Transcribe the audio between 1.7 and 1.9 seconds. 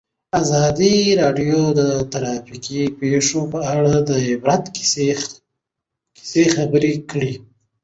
د